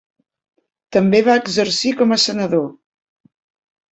També 0.97 1.19
va 1.27 1.35
exercir 1.41 1.93
com 2.01 2.15
a 2.15 2.19
senador. 2.25 2.65